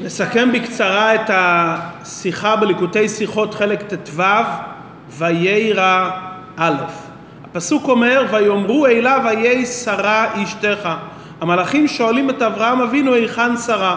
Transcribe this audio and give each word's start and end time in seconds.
נסכם 0.00 0.52
בקצרה 0.52 1.14
את 1.14 1.30
השיחה 1.34 2.56
בליקוטי 2.56 3.08
שיחות 3.08 3.54
חלק 3.54 3.82
ט"ו, 3.82 4.22
ויירא 5.18 6.10
א'. 6.56 6.74
הפסוק 7.44 7.88
אומר, 7.88 8.26
ויאמרו 8.30 8.86
אליו 8.86 9.20
ויהי 9.24 9.66
שרה 9.66 10.42
אשתך. 10.42 10.88
המלאכים 11.40 11.88
שואלים 11.88 12.30
את 12.30 12.42
אברהם 12.42 12.80
אבינו 12.80 13.14
היכן 13.14 13.56
שרה. 13.56 13.96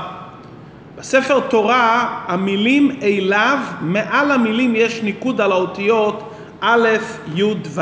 בספר 0.97 1.39
תורה 1.39 2.19
המילים 2.27 2.99
אליו, 3.01 3.57
מעל 3.81 4.31
המילים 4.31 4.73
יש 4.75 5.01
ניקוד 5.03 5.41
על 5.41 5.51
האותיות 5.51 6.31
א', 6.61 6.87
י', 7.35 7.43
ו'. 7.75 7.81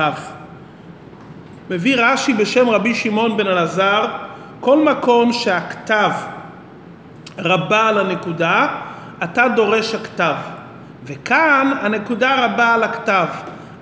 מביא 1.69 1.95
רש"י 1.97 2.33
בשם 2.33 2.69
רבי 2.69 2.95
שמעון 2.95 3.37
בן 3.37 3.47
אלעזר, 3.47 4.05
כל 4.59 4.83
מקום 4.83 5.33
שהכתב 5.33 6.11
רבה 7.37 7.87
על 7.87 7.99
הנקודה, 7.99 8.67
אתה 9.23 9.47
דורש 9.55 9.95
הכתב. 9.95 10.35
וכאן 11.05 11.73
הנקודה 11.81 12.45
רבה 12.45 12.73
על 12.73 12.83
הכתב, 12.83 13.25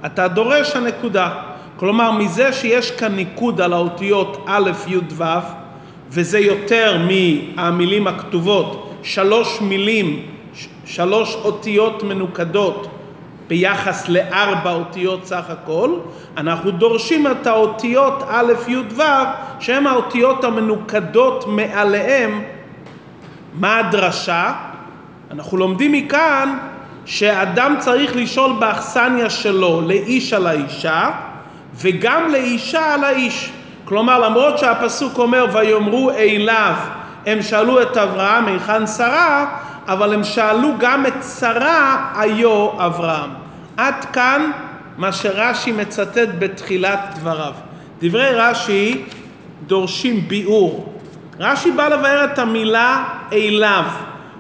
אתה 0.05 0.27
דורש 0.27 0.75
הנקודה. 0.75 1.29
כלומר, 1.75 2.11
מזה 2.11 2.53
שיש 2.53 2.91
כאן 2.91 3.15
ניקוד 3.15 3.61
על 3.61 3.73
האותיות 3.73 4.45
א', 4.47 4.71
י', 4.87 4.97
ו', 5.17 5.23
וזה 6.09 6.39
יותר 6.39 6.97
מהמילים 6.97 8.07
הכתובות, 8.07 8.93
שלוש 9.03 9.61
מילים, 9.61 10.25
שלוש 10.85 11.35
אותיות 11.35 12.03
מנוקדות 12.03 12.87
ביחס 13.47 14.09
לארבע 14.09 14.71
אותיות 14.71 15.25
סך 15.25 15.49
הכל, 15.49 15.89
אנחנו 16.37 16.71
דורשים 16.71 17.27
את 17.27 17.47
האותיות 17.47 18.23
א', 18.29 18.53
י', 18.67 18.77
ו', 18.95 19.01
שהן 19.59 19.87
האותיות 19.87 20.43
המנוקדות 20.43 21.45
מעליהם 21.47 22.41
מה 23.53 23.77
הדרשה? 23.77 24.53
אנחנו 25.31 25.57
לומדים 25.57 25.91
מכאן 25.91 26.57
שאדם 27.05 27.75
צריך 27.79 28.15
לשאול 28.15 28.51
באכסניה 28.59 29.29
שלו 29.29 29.81
לאיש 29.81 30.33
על 30.33 30.47
האישה 30.47 31.09
וגם 31.75 32.31
לאישה 32.31 32.93
על 32.93 33.03
האיש. 33.03 33.51
כלומר 33.85 34.19
למרות 34.19 34.57
שהפסוק 34.57 35.17
אומר 35.17 35.45
ויאמרו 35.53 36.11
אליו 36.11 36.73
הם 37.25 37.41
שאלו 37.41 37.81
את 37.81 37.97
אברהם 37.97 38.47
היכן 38.47 38.87
שרה 38.87 39.45
אבל 39.87 40.13
הם 40.13 40.23
שאלו 40.23 40.69
גם 40.79 41.05
את 41.05 41.23
שרה 41.39 42.11
היו 42.15 42.69
אברהם. 42.77 43.29
עד 43.77 44.05
כאן 44.13 44.51
מה 44.97 45.11
שרש"י 45.11 45.71
מצטט 45.71 46.29
בתחילת 46.39 46.99
דבריו. 47.15 47.53
דברי 48.01 48.31
רש"י 48.33 49.03
דורשים 49.67 50.27
ביאור 50.27 50.90
רש"י 51.41 51.71
בא 51.71 51.87
לבאר 51.87 52.23
את 52.23 52.39
המילה 52.39 53.03
אליו. 53.33 53.83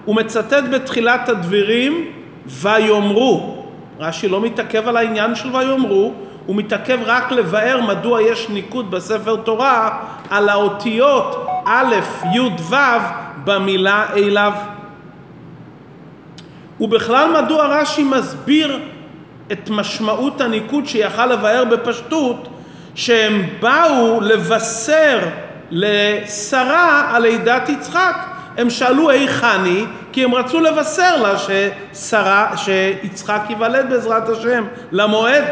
הוא 0.05 0.15
מצטט 0.15 0.63
בתחילת 0.71 1.29
הדברים 1.29 2.05
ויאמרו. 2.45 3.65
רש"י 3.99 4.27
לא 4.27 4.41
מתעכב 4.41 4.87
על 4.87 4.97
העניין 4.97 5.35
של 5.35 5.55
ויאמרו, 5.55 6.13
הוא 6.45 6.55
מתעכב 6.55 6.99
רק 7.05 7.31
לבאר 7.31 7.81
מדוע 7.87 8.21
יש 8.21 8.49
ניקוד 8.49 8.91
בספר 8.91 9.35
תורה 9.35 9.99
על 10.29 10.49
האותיות 10.49 11.47
א', 11.65 11.95
י', 12.33 12.39
ו' 12.69 12.75
במילה 13.43 14.05
אליו. 14.15 14.53
ובכלל 16.79 17.41
מדוע 17.43 17.65
רש"י 17.65 18.03
מסביר 18.03 18.79
את 19.51 19.69
משמעות 19.69 20.41
הניקוד 20.41 20.85
שיכל 20.85 21.25
לבאר 21.25 21.63
בפשטות 21.63 22.47
שהם 22.95 23.45
באו 23.59 24.21
לבשר 24.21 25.19
לשרה 25.71 27.15
על 27.15 27.21
לידת 27.21 27.69
יצחק. 27.69 28.17
הם 28.57 28.69
שאלו 28.69 29.09
היכן 29.09 29.63
היא, 29.65 29.85
כי 30.11 30.23
הם 30.23 30.35
רצו 30.35 30.59
לבשר 30.59 31.21
לה 31.21 31.33
ששרה, 31.37 32.57
שיצחק 32.57 33.41
ייוולד 33.49 33.89
בעזרת 33.89 34.29
השם 34.29 34.63
למועד. 34.91 35.43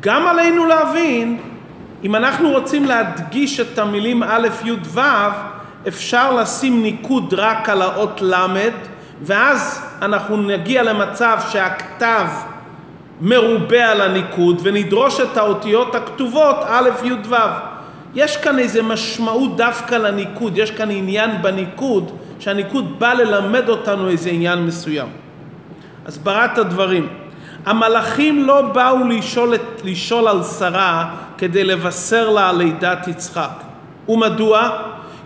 גם 0.00 0.26
עלינו 0.26 0.66
להבין, 0.66 1.38
אם 2.04 2.16
אנחנו 2.16 2.50
רוצים 2.50 2.84
להדגיש 2.84 3.60
את 3.60 3.78
המילים 3.78 4.22
א', 4.22 4.48
י', 4.64 4.72
ו', 4.82 5.00
אפשר 5.88 6.34
לשים 6.34 6.82
ניקוד 6.82 7.34
רק 7.34 7.68
על 7.68 7.82
האות 7.82 8.22
ל', 8.22 8.46
ואז 9.22 9.82
אנחנו 10.02 10.36
נגיע 10.36 10.82
למצב 10.82 11.38
שהכתב 11.50 12.26
מרובה 13.20 13.90
על 13.90 14.00
הניקוד, 14.00 14.60
ונדרוש 14.62 15.20
את 15.20 15.36
האותיות 15.36 15.94
הכתובות 15.94 16.56
א', 16.68 16.88
י', 17.04 17.12
ו'. 17.28 17.71
יש 18.14 18.36
כאן 18.36 18.58
איזה 18.58 18.82
משמעות 18.82 19.56
דווקא 19.56 19.94
לניקוד, 19.94 20.58
יש 20.58 20.70
כאן 20.70 20.90
עניין 20.90 21.42
בניקוד, 21.42 22.10
שהניקוד 22.38 22.98
בא 22.98 23.12
ללמד 23.12 23.68
אותנו 23.68 24.08
איזה 24.08 24.30
עניין 24.30 24.66
מסוים. 24.66 25.08
הסברת 26.06 26.58
הדברים. 26.58 27.08
המלאכים 27.66 28.44
לא 28.44 28.62
באו 28.62 29.04
לשאול, 29.08 29.54
את, 29.54 29.82
לשאול 29.84 30.28
על 30.28 30.42
שרה 30.42 31.14
כדי 31.38 31.64
לבשר 31.64 32.30
לה 32.30 32.48
על 32.48 32.56
לידת 32.56 33.08
יצחק. 33.08 33.50
ומדוע? 34.08 34.70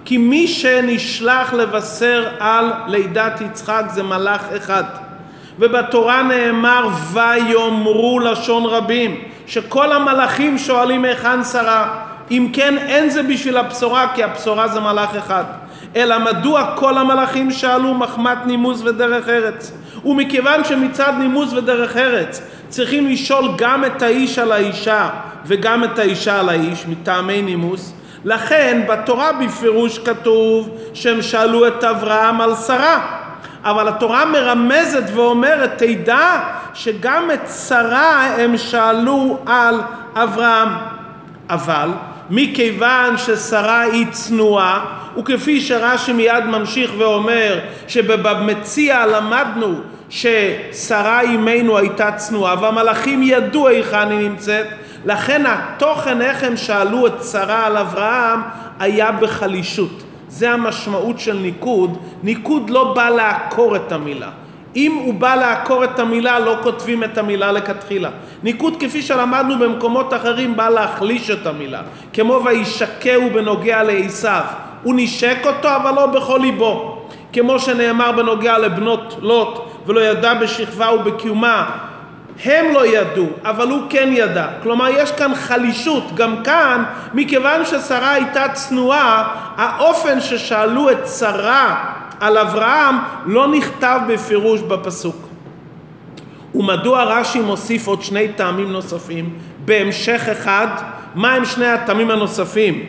כי 0.05 0.19
מי 0.19 0.49
שנשלח 0.49 1.53
לבשר 1.53 2.29
על 2.41 2.73
לידת 2.87 3.41
יצחק 3.41 3.85
זה 3.95 4.03
מלאך 4.03 4.43
אחד. 4.57 4.85
ובתורה 5.59 6.23
נאמר 6.23 6.89
ויאמרו 7.13 8.21
לשון 8.21 8.65
רבים, 8.65 9.21
שכל 9.47 9.93
המלאכים 9.93 10.59
שואלים 10.59 11.05
היכן 11.05 11.45
שרה. 11.45 12.06
אם 12.31 12.51
כן 12.53 12.79
אין 12.79 13.11
זה 13.11 13.23
בשביל 13.23 13.57
הבשורה 13.57 14.07
כי 14.15 14.25
הבשורה 14.25 14.69
זה 14.69 14.81
מלאך 14.81 15.17
אחד. 15.17 15.45
אלא 15.97 16.19
מדוע 16.19 16.75
כל 16.77 16.99
המלאכים 16.99 17.51
שאלו 17.51 17.95
מחמת 17.95 18.39
נימוס 18.47 18.83
ודרך 18.83 19.29
ארץ? 19.29 19.73
ומכיוון 20.05 20.65
שמצד 20.65 21.13
נימוס 21.19 21.53
ודרך 21.53 21.97
ארץ 21.97 22.43
צריכים 22.69 23.09
לשאול 23.09 23.49
גם 23.57 23.85
את 23.85 24.03
האיש 24.03 24.39
על 24.39 24.53
האישה 24.53 25.09
וגם 25.47 25.85
את 25.85 25.99
האישה 25.99 26.41
על 26.41 26.49
האיש 26.49 26.87
מטעמי 26.87 27.43
נימוס 27.43 27.93
לכן 28.25 28.83
בתורה 28.89 29.33
בפירוש 29.33 29.99
כתוב 29.99 30.71
שהם 30.95 31.23
שאלו 31.23 31.67
את 31.67 31.85
אברהם 31.85 32.41
על 32.41 32.55
שרה. 32.55 33.23
אבל 33.65 33.89
התורה 33.89 34.25
מרמזת 34.25 35.03
ואומרת 35.15 35.71
תדע 35.77 36.41
שגם 36.75 37.31
את 37.35 37.49
שרה 37.69 38.27
הם 38.37 38.57
שאלו 38.57 39.39
על 39.47 39.81
אברהם. 40.15 40.69
אבל 41.51 41.89
מכיוון 42.31 43.19
ששרה 43.19 43.81
היא 43.81 44.07
צנועה, 44.11 44.85
וכפי 45.19 45.61
שרש"י 45.61 46.13
מיד 46.13 46.45
ממשיך 46.45 46.93
ואומר 46.99 47.59
שבמציע 47.89 49.07
למדנו 49.07 49.75
ששרה 50.11 51.21
אימנו 51.21 51.79
הייתה 51.79 52.13
צנועה 52.13 52.55
והמלאכים 52.63 53.23
ידעו 53.23 53.69
היכן 53.69 54.11
היא 54.11 54.29
נמצאת, 54.29 54.67
לכן 55.05 55.45
התוכן 55.47 56.23
איך 56.23 56.45
הם 56.45 56.57
שאלו 56.57 57.07
את 57.07 57.25
שרה 57.33 57.67
על 57.67 57.77
אברהם 57.77 58.41
היה 58.79 59.13
בחלישות. 59.13 60.03
זה 60.29 60.51
המשמעות 60.51 61.21
של 61.21 61.37
ניקוד, 61.37 61.99
ניקוד 62.23 62.71
לא 62.71 62.95
בא 62.95 63.09
לעקור 63.09 63.77
את 63.77 63.93
המילה. 63.93 64.31
אם 64.77 64.93
הוא 64.95 65.15
בא 65.15 65.35
לעקור 65.35 65.85
את 65.85 65.99
המילה, 65.99 66.39
לא 66.39 66.57
כותבים 66.63 67.05
את 67.05 67.19
המילה 67.19 67.53
לכתחילה. 67.53 68.11
ניקוד 68.43 68.77
כפי 68.81 69.03
שלמדנו 69.03 69.59
במקומות 69.59 70.15
אחרים 70.15 70.57
בא 70.57 70.69
להחליש 70.69 71.31
את 71.31 71.47
המילה. 71.47 71.81
כמו 72.13 72.41
וישקהו 72.45 73.31
בנוגע 73.35 73.83
לעשיו. 73.83 74.45
הוא 74.83 74.95
נשק 74.97 75.39
אותו 75.47 75.69
אבל 75.77 75.95
לא 75.95 76.07
בכל 76.07 76.39
ליבו. 76.43 77.03
כמו 77.33 77.59
שנאמר 77.59 78.13
בנוגע 78.13 78.59
לבנות 78.59 79.17
לוט 79.21 79.59
ולא 79.87 80.01
ידע 80.01 80.35
בשכבה 80.35 80.93
ובקיומה. 80.93 81.71
הם 82.45 82.75
לא 82.75 82.87
ידעו, 82.87 83.27
אבל 83.45 83.69
הוא 83.69 83.83
כן 83.91 84.09
ידע. 84.13 84.47
כלומר, 84.63 84.89
יש 84.89 85.13
כאן 85.13 85.35
חלישות. 85.35 86.15
גם 86.15 86.43
כאן, 86.45 86.85
מכיוון 87.15 87.65
ששרה 87.65 88.13
הייתה 88.13 88.49
צנועה, 88.53 89.29
האופן 89.57 90.21
ששאלו 90.21 90.91
את 90.91 91.09
שרה 91.09 91.93
על 92.21 92.39
אברהם 92.39 92.95
לא 93.27 93.49
נכתב 93.49 94.01
בפירוש 94.09 94.61
בפסוק. 94.61 95.17
ומדוע 96.55 97.05
רש"י 97.05 97.41
מוסיף 97.41 97.87
עוד 97.87 98.03
שני 98.03 98.29
טעמים 98.29 98.73
נוספים 98.73 99.31
בהמשך 99.65 100.29
אחד? 100.33 100.67
מה 101.15 101.33
הם 101.33 101.45
שני 101.45 101.67
הטעמים 101.67 102.11
הנוספים? 102.11 102.85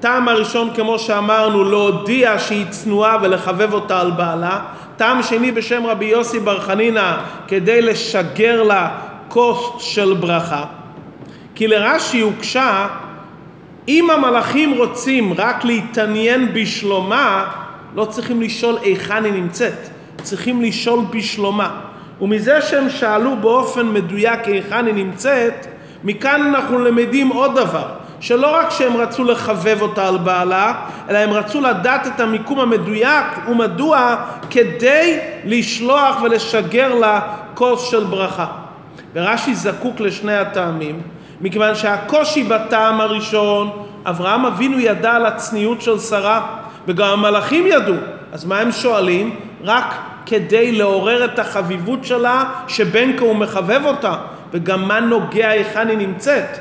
טעם 0.00 0.28
הראשון 0.28 0.70
כמו 0.74 0.98
שאמרנו 0.98 1.64
להודיע 1.64 2.38
שהיא 2.38 2.66
צנועה 2.70 3.16
ולחבב 3.22 3.72
אותה 3.72 4.00
על 4.00 4.10
בעלה 4.10 4.60
טעם 4.96 5.22
שני 5.22 5.52
בשם 5.52 5.86
רבי 5.86 6.04
יוסי 6.04 6.40
בר 6.40 6.60
חנינא 6.60 7.16
כדי 7.48 7.82
לשגר 7.82 8.62
לה 8.62 8.88
כוס 9.28 9.72
של 9.78 10.14
ברכה 10.20 10.64
כי 11.54 11.66
לרש"י 11.66 12.20
הוגשה 12.20 12.86
אם 13.88 14.10
המלאכים 14.10 14.78
רוצים 14.78 15.32
רק 15.38 15.64
להתעניין 15.64 16.52
בשלומה 16.52 17.46
לא 17.94 18.04
צריכים 18.04 18.42
לשאול 18.42 18.78
היכן 18.82 19.24
היא 19.24 19.32
נמצאת, 19.32 19.88
צריכים 20.22 20.62
לשאול 20.62 21.00
בשלומה. 21.10 21.80
ומזה 22.20 22.62
שהם 22.62 22.90
שאלו 22.90 23.36
באופן 23.36 23.86
מדויק 23.86 24.44
היכן 24.44 24.86
היא 24.86 24.94
נמצאת, 24.94 25.66
מכאן 26.04 26.40
אנחנו 26.40 26.78
למדים 26.78 27.28
עוד 27.28 27.54
דבר, 27.54 27.88
שלא 28.20 28.54
רק 28.54 28.70
שהם 28.70 28.96
רצו 28.96 29.24
לחבב 29.24 29.78
אותה 29.82 30.08
על 30.08 30.18
בעלה, 30.18 30.74
אלא 31.08 31.18
הם 31.18 31.30
רצו 31.30 31.60
לדעת 31.60 32.06
את 32.06 32.20
המיקום 32.20 32.60
המדויק 32.60 33.26
ומדוע 33.48 34.16
כדי 34.50 35.18
לשלוח 35.44 36.22
ולשגר 36.22 36.94
לה 36.94 37.20
כוס 37.54 37.90
של 37.90 38.04
ברכה. 38.04 38.46
ורש"י 39.14 39.54
זקוק 39.54 40.00
לשני 40.00 40.36
הטעמים, 40.36 41.00
מכיוון 41.40 41.74
שהקושי 41.74 42.42
בטעם 42.42 43.00
הראשון, 43.00 43.70
אברהם 44.04 44.46
אבינו 44.46 44.80
ידע 44.80 45.12
על 45.12 45.26
הצניעות 45.26 45.82
של 45.82 45.98
שרה, 45.98 46.59
וגם 46.86 47.08
המלאכים 47.08 47.66
ידעו. 47.66 47.94
אז 48.32 48.44
מה 48.44 48.58
הם 48.58 48.72
שואלים? 48.72 49.36
רק 49.64 49.94
כדי 50.26 50.72
לעורר 50.72 51.24
את 51.24 51.38
החביבות 51.38 52.04
שלה, 52.04 52.44
שבן 52.68 53.16
כה 53.18 53.24
הוא 53.24 53.36
מחבב 53.36 53.82
אותה. 53.84 54.14
וגם 54.52 54.88
מה 54.88 55.00
נוגע 55.00 55.48
היכן 55.48 55.88
היא 55.88 55.98
נמצאת. 55.98 56.58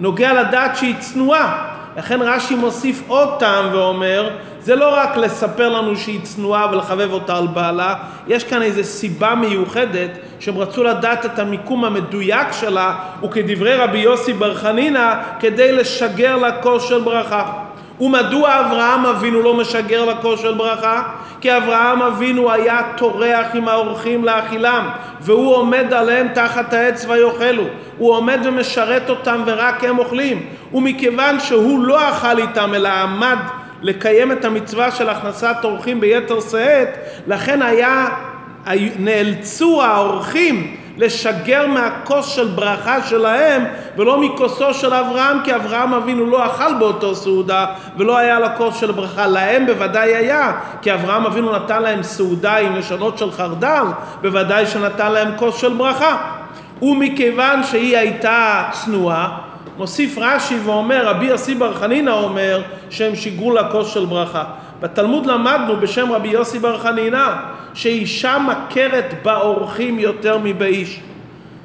נוגע 0.00 0.42
לדעת 0.42 0.76
שהיא 0.76 0.94
צנועה. 0.98 1.74
לכן 1.96 2.22
רש"י 2.22 2.54
מוסיף 2.54 3.02
עוד 3.08 3.28
טעם 3.38 3.68
ואומר, 3.72 4.30
זה 4.60 4.76
לא 4.76 4.94
רק 4.94 5.16
לספר 5.16 5.68
לנו 5.68 5.96
שהיא 5.96 6.20
צנועה 6.22 6.70
ולחבב 6.72 7.12
אותה 7.12 7.36
על 7.36 7.46
בעלה, 7.46 7.94
יש 8.26 8.44
כאן 8.44 8.62
איזו 8.62 8.84
סיבה 8.84 9.34
מיוחדת 9.34 10.10
שהם 10.40 10.58
רצו 10.58 10.84
לדעת 10.84 11.26
את 11.26 11.38
המיקום 11.38 11.84
המדויק 11.84 12.52
שלה, 12.52 12.94
וכדברי 13.24 13.74
רבי 13.74 13.98
יוסי 13.98 14.32
בר 14.32 14.54
חנינא, 14.54 15.14
כדי 15.40 15.72
לשגר 15.72 16.36
לה 16.36 16.62
כוס 16.62 16.88
של 16.88 17.00
ברכה. 17.00 17.52
ומדוע 18.00 18.60
אברהם 18.60 19.06
אבינו 19.06 19.42
לא 19.42 19.54
משגר 19.54 20.14
כוס 20.22 20.40
של 20.40 20.54
ברכה? 20.54 21.02
כי 21.40 21.56
אברהם 21.56 22.02
אבינו 22.02 22.52
היה 22.52 22.80
טורח 22.96 23.46
עם 23.54 23.68
האורחים 23.68 24.24
לאכילם, 24.24 24.88
והוא 25.20 25.54
עומד 25.54 25.92
עליהם 25.92 26.28
תחת 26.34 26.72
העץ 26.72 27.06
ויאכלו. 27.08 27.62
הוא 27.98 28.14
עומד 28.14 28.40
ומשרת 28.44 29.10
אותם 29.10 29.42
ורק 29.46 29.84
הם 29.84 29.98
אוכלים. 29.98 30.46
ומכיוון 30.74 31.40
שהוא 31.40 31.84
לא 31.84 32.08
אכל 32.08 32.38
איתם 32.38 32.74
אלא 32.74 32.88
עמד 32.88 33.38
לקיים 33.82 34.32
את 34.32 34.44
המצווה 34.44 34.90
של 34.90 35.08
הכנסת 35.08 35.56
אורחים 35.64 36.00
ביתר 36.00 36.40
שאת, 36.40 36.88
לכן 37.26 37.62
היה, 37.62 38.08
נאלצו 38.98 39.82
האורחים 39.82 40.76
לשגר 40.98 41.66
מהכוס 41.66 42.26
של 42.28 42.46
ברכה 42.46 43.02
שלהם 43.02 43.64
ולא 43.96 44.20
מכוסו 44.20 44.74
של 44.74 44.94
אברהם 44.94 45.38
כי 45.44 45.54
אברהם 45.54 45.94
אבינו 45.94 46.26
לא 46.26 46.46
אכל 46.46 46.74
באותו 46.78 47.14
סעודה 47.14 47.66
ולא 47.96 48.16
היה 48.16 48.40
לו 48.40 48.48
כוס 48.56 48.80
של 48.80 48.92
ברכה. 48.92 49.26
להם 49.26 49.66
בוודאי 49.66 50.16
היה 50.16 50.52
כי 50.82 50.94
אברהם 50.94 51.26
אבינו 51.26 51.52
נתן 51.52 51.82
להם 51.82 52.02
סעודה 52.02 52.56
עם 52.56 52.76
לשונות 52.76 53.18
של 53.18 53.32
חרדל 53.32 53.84
בוודאי 54.22 54.66
שנתן 54.66 55.12
להם 55.12 55.28
כוס 55.36 55.60
של 55.60 55.72
ברכה. 55.72 56.16
ומכיוון 56.82 57.64
שהיא 57.64 57.96
הייתה 57.96 58.64
צנועה 58.72 59.38
מוסיף 59.78 60.18
רש"י 60.18 60.58
ואומר 60.64 61.08
רבי 61.08 61.26
יוסי 61.26 61.54
בר 61.54 61.74
חנינא 61.74 62.10
אומר 62.10 62.62
שהם 62.90 63.16
שיגרו 63.16 63.52
לה 63.52 63.70
כוס 63.70 63.94
של 63.94 64.04
ברכה 64.04 64.44
בתלמוד 64.80 65.26
למדנו 65.26 65.76
בשם 65.76 66.12
רבי 66.12 66.28
יוסי 66.28 66.58
בר 66.58 66.78
חנינא 66.78 67.28
שאישה 67.74 68.36
מכרת 68.38 69.14
באורחים 69.22 69.98
יותר 69.98 70.38
מבאיש. 70.44 71.00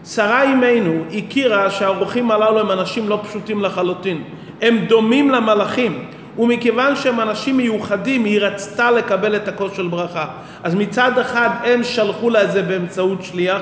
שרה 0.06 0.42
אימנו 0.42 1.04
הכירה 1.18 1.70
שהאורחים 1.70 2.32
הללו 2.32 2.60
הם 2.60 2.72
אנשים 2.72 3.10
לא 3.10 3.20
פשוטים 3.24 3.62
לחלוטין. 3.62 4.24
הם 4.62 4.78
דומים 4.78 5.32
למלאכים. 5.32 6.06
ומכיוון 6.38 6.96
שהם 6.96 7.20
אנשים 7.20 7.58
מיוחדים, 7.58 8.26
היא 8.26 8.40
רצתה 8.40 8.92
לקבל 8.92 9.36
את 9.36 9.48
הכוס 9.48 9.72
של 9.76 9.88
ברכה. 9.88 10.26
אז 10.64 10.76
מצד 10.76 11.18
אחד 11.18 11.50
הם 11.64 11.84
שלחו 11.84 12.30
לה 12.30 12.44
את 12.44 12.52
זה 12.52 12.62
באמצעות 12.62 13.24
שליח, 13.24 13.62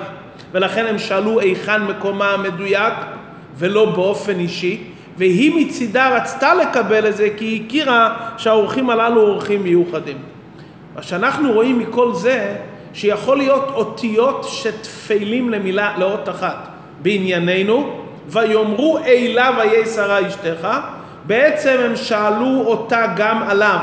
ולכן 0.52 0.86
הם 0.86 1.00
שאלו 1.00 1.40
היכן 1.40 1.84
מקומה 1.84 2.31
המדויק, 2.31 2.94
ולא 3.57 3.86
באופן 3.86 4.40
אישי. 4.40 4.84
והיא 5.18 5.66
מצידה 5.66 6.10
רצתה 6.10 6.54
לקבל 6.54 7.08
את 7.08 7.18
זה 7.18 7.30
כי 7.38 7.46
היא 7.46 7.66
הכירה 7.66 8.18
שהאורחים 8.38 8.90
הללו 8.90 9.22
אורחים 9.22 9.63
מיוחדים. 9.63 10.18
מה 10.96 11.02
שאנחנו 11.02 11.52
רואים 11.52 11.80
מכל 11.80 12.13
זה, 12.13 12.56
שיכול 12.94 13.38
להיות 13.38 13.69
אותיות 13.74 14.46
שתפלים 14.50 15.50
למילה, 15.50 15.94
לאות 15.98 16.30
אחת. 16.30 16.68
בענייננו, 17.02 18.00
ויאמרו 18.28 19.00
אלה 19.06 19.52
ויהי 19.58 19.86
שרה 19.86 20.28
אשתך, 20.28 20.68
בעצם 21.25 21.78
הם 21.86 21.96
שאלו 21.96 22.64
אותה 22.66 23.06
גם 23.16 23.44
עליו. 23.44 23.80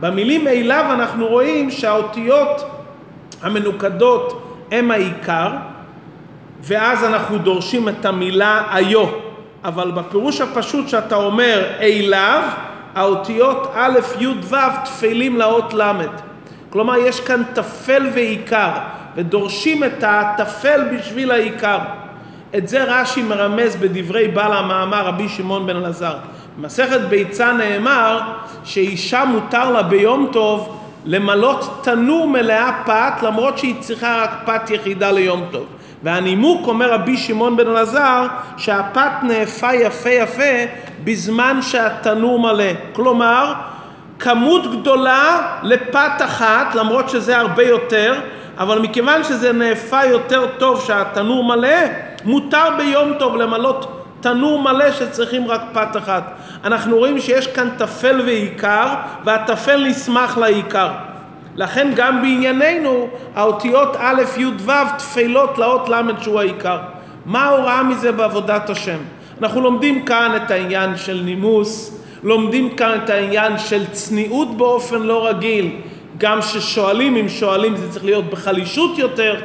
במילים 0.00 0.48
אליו 0.48 0.84
אנחנו 0.90 1.26
רואים 1.26 1.70
שהאותיות 1.70 2.64
המנוקדות 3.42 4.42
הם 4.72 4.90
העיקר, 4.90 5.50
ואז 6.60 7.04
אנחנו 7.04 7.38
דורשים 7.38 7.88
את 7.88 8.04
המילה 8.04 8.62
היו. 8.70 9.25
אבל 9.66 9.90
בפירוש 9.90 10.40
הפשוט 10.40 10.88
שאתה 10.88 11.16
אומר 11.16 11.66
אליו, 11.80 12.42
האותיות 12.94 13.72
א', 13.74 13.98
י', 14.20 14.26
ו' 14.26 14.56
תפלים 14.84 15.36
לאות 15.36 15.74
ל'. 15.74 15.92
כלומר, 16.70 16.96
יש 16.96 17.20
כאן 17.20 17.42
טפל 17.54 18.06
ועיקר, 18.14 18.70
ודורשים 19.16 19.84
את 19.84 20.04
הטפל 20.06 20.80
בשביל 20.92 21.30
העיקר. 21.30 21.78
את 22.56 22.68
זה 22.68 22.84
רש"י 22.84 23.22
מרמז 23.22 23.76
בדברי 23.76 24.28
בעל 24.28 24.52
המאמר 24.52 25.06
רבי 25.06 25.28
שמעון 25.28 25.66
בן 25.66 25.76
אלעזר. 25.76 26.14
במסכת 26.58 27.00
ביצה 27.00 27.52
נאמר 27.52 28.20
שאישה 28.64 29.24
מותר 29.24 29.70
לה 29.70 29.82
ביום 29.82 30.28
טוב 30.32 30.82
למלות 31.04 31.80
תנור 31.82 32.28
מלאה 32.28 32.82
פת 32.86 33.22
למרות 33.22 33.58
שהיא 33.58 33.74
צריכה 33.80 34.22
רק 34.22 34.30
פת 34.44 34.70
יחידה 34.70 35.12
ליום 35.12 35.42
טוב. 35.50 35.66
והנימוק 36.02 36.68
אומר 36.68 36.92
רבי 36.92 37.16
שמעון 37.16 37.56
בן 37.56 37.68
אלעזר 37.68 38.26
שהפת 38.56 39.10
נאפה 39.22 39.74
יפה 39.74 40.10
יפה 40.10 40.64
בזמן 41.04 41.58
שהתנור 41.62 42.40
מלא. 42.40 42.72
כלומר 42.92 43.52
כמות 44.18 44.80
גדולה 44.80 45.38
לפת 45.62 46.22
אחת, 46.24 46.74
למרות 46.74 47.08
שזה 47.08 47.38
הרבה 47.38 47.62
יותר, 47.62 48.14
אבל 48.58 48.78
מכיוון 48.78 49.24
שזה 49.24 49.52
נאפה 49.52 50.04
יותר 50.04 50.46
טוב 50.58 50.84
שהתנור 50.86 51.44
מלא, 51.44 51.78
מותר 52.24 52.68
ביום 52.76 53.12
טוב 53.18 53.36
למלות 53.36 54.02
תנור 54.20 54.62
מלא 54.62 54.92
שצריכים 54.92 55.48
רק 55.48 55.60
פת 55.72 55.96
אחת. 55.96 56.32
אנחנו 56.64 56.96
רואים 56.96 57.20
שיש 57.20 57.46
כאן 57.46 57.68
טפל 57.78 58.20
ועיקר, 58.26 58.86
והטפל 59.24 59.84
נסמך 59.86 60.38
לעיקר. 60.38 60.88
לכן 61.56 61.92
גם 61.94 62.22
בענייננו 62.22 63.08
האותיות 63.34 63.96
א', 63.98 64.22
י', 64.36 64.46
ו' 64.58 64.72
תפלות 64.98 65.58
לאות 65.58 65.88
ל' 65.88 66.22
שהוא 66.22 66.40
העיקר. 66.40 66.78
מה 67.26 67.44
ההוראה 67.44 67.82
מזה 67.82 68.12
בעבודת 68.12 68.70
השם? 68.70 68.98
אנחנו 69.42 69.60
לומדים 69.60 70.04
כאן 70.04 70.32
את 70.36 70.50
העניין 70.50 70.96
של 70.96 71.20
נימוס, 71.24 72.00
לומדים 72.22 72.76
כאן 72.76 72.98
את 73.04 73.10
העניין 73.10 73.58
של 73.58 73.86
צניעות 73.92 74.56
באופן 74.56 75.02
לא 75.02 75.26
רגיל, 75.26 75.70
גם 76.18 76.42
ששואלים, 76.42 77.16
אם 77.16 77.28
שואלים 77.28 77.76
זה 77.76 77.92
צריך 77.92 78.04
להיות 78.04 78.30
בחלישות 78.30 78.98
יותר, 78.98 79.40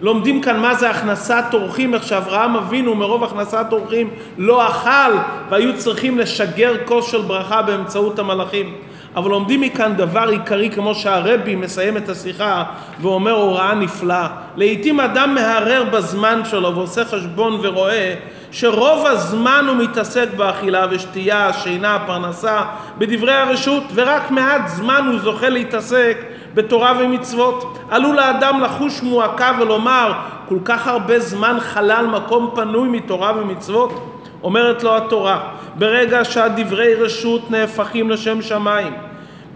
לומדים 0.00 0.40
כאן 0.40 0.60
מה 0.60 0.74
זה 0.74 0.90
הכנסת 0.90 1.44
אורחים, 1.52 1.94
איך 1.94 2.02
שאברהם 2.02 2.56
אבינו 2.56 2.94
מרוב 2.94 3.24
הכנסת 3.24 3.66
אורחים 3.72 4.10
לא 4.38 4.68
אכל 4.68 5.12
והיו 5.48 5.76
צריכים 5.76 6.18
לשגר 6.18 6.72
כוס 6.84 7.10
של 7.10 7.22
ברכה 7.22 7.62
באמצעות 7.62 8.18
המלאכים. 8.18 8.74
אבל 9.16 9.30
לומדים 9.30 9.60
מכאן 9.60 9.96
דבר 9.96 10.28
עיקרי 10.28 10.70
כמו 10.70 10.94
שהרבי 10.94 11.54
מסיים 11.54 11.96
את 11.96 12.08
השיחה 12.08 12.64
ואומר 13.00 13.32
הוראה 13.32 13.74
נפלאה. 13.74 14.28
לעיתים 14.56 15.00
אדם 15.00 15.34
מהרהר 15.34 15.84
בזמן 15.84 16.40
שלו 16.44 16.74
ועושה 16.74 17.04
חשבון 17.04 17.58
ורואה 17.62 18.14
שרוב 18.50 19.06
הזמן 19.06 19.64
הוא 19.68 19.76
מתעסק 19.76 20.28
באכילה 20.36 20.86
ושתייה, 20.90 21.52
שינה, 21.52 21.98
פרנסה, 22.06 22.62
בדברי 22.98 23.34
הרשות, 23.34 23.82
ורק 23.94 24.30
מעט 24.30 24.68
זמן 24.68 25.08
הוא 25.10 25.18
זוכה 25.18 25.48
להתעסק 25.48 26.18
בתורה 26.54 26.92
ומצוות. 27.00 27.78
עלול 27.90 28.18
האדם 28.18 28.60
לחוש 28.60 29.02
מועקה 29.02 29.52
ולומר, 29.60 30.12
כל 30.48 30.58
כך 30.64 30.86
הרבה 30.86 31.20
זמן 31.20 31.56
חלל 31.60 32.06
מקום 32.06 32.50
פנוי 32.54 32.88
מתורה 32.88 33.32
ומצוות? 33.38 34.16
אומרת 34.42 34.82
לו 34.82 34.96
התורה, 34.96 35.40
ברגע 35.74 36.24
שהדברי 36.24 36.94
רשות 36.94 37.50
נהפכים 37.50 38.10
לשם 38.10 38.42
שמיים, 38.42 38.92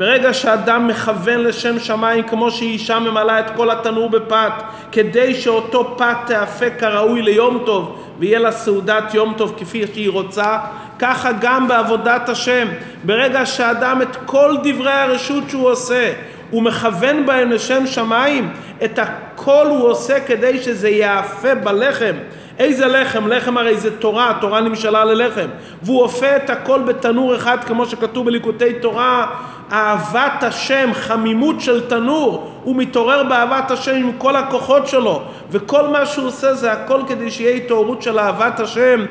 ברגע 0.00 0.34
שאדם 0.34 0.86
מכוון 0.86 1.40
לשם 1.40 1.78
שמיים 1.78 2.22
כמו 2.22 2.50
שאישה 2.50 2.98
ממלאה 2.98 3.40
את 3.40 3.50
כל 3.56 3.70
התנור 3.70 4.10
בפת 4.10 4.52
כדי 4.92 5.34
שאותו 5.34 5.94
פת 5.98 6.16
תאפה 6.26 6.70
כראוי 6.70 7.22
ליום 7.22 7.62
טוב 7.66 8.04
ויהיה 8.18 8.38
לה 8.38 8.52
סעודת 8.52 9.14
יום 9.14 9.34
טוב 9.36 9.54
כפי 9.58 9.86
שהיא 9.86 10.10
רוצה 10.10 10.58
ככה 10.98 11.30
גם 11.40 11.68
בעבודת 11.68 12.28
השם 12.28 12.68
ברגע 13.04 13.46
שאדם 13.46 14.02
את 14.02 14.16
כל 14.26 14.56
דברי 14.62 14.92
הרשות 14.92 15.44
שהוא 15.50 15.70
עושה 15.70 16.12
הוא 16.50 16.62
מכוון 16.62 17.26
בהם 17.26 17.50
לשם 17.50 17.86
שמיים 17.86 18.52
את 18.84 18.98
הכל 18.98 19.66
הוא 19.66 19.88
עושה 19.88 20.20
כדי 20.20 20.62
שזה 20.62 20.88
יאפה 20.88 21.54
בלחם 21.54 22.14
איזה 22.60 22.86
לחם? 22.86 23.28
לחם 23.28 23.58
הרי 23.58 23.76
זה 23.76 23.96
תורה, 23.96 24.38
תורה 24.40 24.60
נמשלה 24.60 25.04
ללחם. 25.04 25.46
והוא 25.82 26.02
אופה 26.02 26.36
את 26.36 26.50
הכל 26.50 26.80
בתנור 26.80 27.36
אחד 27.36 27.58
כמו 27.66 27.86
שכתוב 27.86 28.26
בליקוטי 28.26 28.72
תורה, 28.72 29.26
אהבת 29.72 30.42
השם, 30.42 30.90
חמימות 30.94 31.60
של 31.60 31.88
תנור, 31.88 32.52
הוא 32.64 32.76
מתעורר 32.76 33.22
באהבת 33.22 33.70
השם 33.70 33.96
עם 33.96 34.12
כל 34.18 34.36
הכוחות 34.36 34.86
שלו, 34.86 35.22
וכל 35.50 35.88
מה 35.88 36.06
שהוא 36.06 36.26
עושה 36.26 36.54
זה 36.54 36.72
הכל 36.72 37.00
כדי 37.08 37.30
שיהיה 37.30 37.56
התעוררות 37.56 38.02
של 38.02 38.18
אהבת 38.18 38.60
השם 38.60 39.04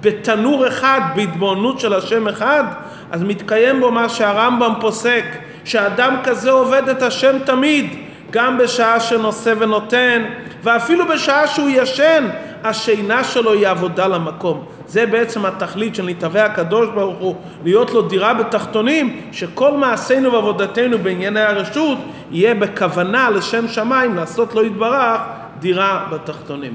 בתנור 0.00 0.68
אחד, 0.68 1.00
בהתבוננות 1.14 1.80
של 1.80 1.94
השם 1.94 2.28
אחד, 2.28 2.64
אז 3.10 3.22
מתקיים 3.22 3.80
בו 3.80 3.90
מה 3.90 4.08
שהרמב"ם 4.08 4.72
פוסק, 4.80 5.24
שאדם 5.64 6.16
כזה 6.24 6.50
עובד 6.50 6.88
את 6.88 7.02
השם 7.02 7.38
תמיד, 7.46 7.94
גם 8.30 8.58
בשעה 8.58 9.00
שנושא 9.00 9.54
ונותן, 9.58 10.22
ואפילו 10.62 11.08
בשעה 11.08 11.46
שהוא 11.46 11.68
ישן, 11.72 12.28
השינה 12.64 13.24
שלו 13.24 13.52
היא 13.52 13.68
עבודה 13.68 14.06
למקום. 14.06 14.64
זה 14.94 15.06
בעצם 15.06 15.46
התכלית 15.46 15.94
של 15.94 16.06
נתהווה 16.06 16.44
הקדוש 16.44 16.88
ברוך 16.88 17.18
הוא, 17.18 17.34
להיות 17.64 17.90
לו 17.90 18.02
דירה 18.02 18.34
בתחתונים, 18.34 19.20
שכל 19.32 19.72
מעשינו 19.72 20.32
ועבודתנו 20.32 20.98
בענייני 20.98 21.40
הרשות 21.40 21.98
יהיה 22.30 22.54
בכוונה 22.54 23.30
לשם 23.30 23.68
שמיים 23.68 24.14
לעשות 24.16 24.54
לו 24.54 24.64
יתברך 24.64 25.20
דירה 25.58 26.06
בתחתונים. 26.12 26.74